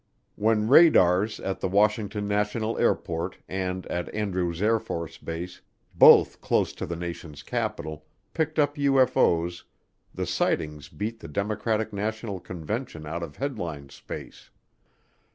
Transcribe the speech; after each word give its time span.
When 0.35 0.67
radars 0.67 1.39
at 1.39 1.59
the 1.59 1.67
Washington 1.67 2.27
National 2.27 2.75
Airport 2.79 3.37
and 3.47 3.85
at 3.85 4.11
Andrews 4.15 4.59
AFB, 4.59 5.59
both 5.93 6.41
close 6.41 6.73
to 6.73 6.87
the 6.87 6.95
nation's 6.95 7.43
capital, 7.43 8.07
picked 8.33 8.57
up 8.57 8.77
UFO's, 8.77 9.63
the 10.11 10.25
sightings 10.25 10.89
beat 10.89 11.19
the 11.19 11.27
Democratic 11.27 11.93
National 11.93 12.39
Convention 12.39 13.05
out 13.05 13.21
of 13.21 13.35
headline 13.35 13.89
space. 13.89 14.49